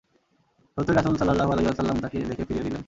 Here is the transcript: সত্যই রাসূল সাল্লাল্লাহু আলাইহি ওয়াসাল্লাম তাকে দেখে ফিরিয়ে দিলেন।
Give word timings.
সত্যই 0.77 0.95
রাসূল 0.95 1.15
সাল্লাল্লাহু 1.17 1.51
আলাইহি 1.51 1.67
ওয়াসাল্লাম 1.67 1.97
তাকে 2.03 2.17
দেখে 2.29 2.43
ফিরিয়ে 2.47 2.65
দিলেন। 2.65 2.79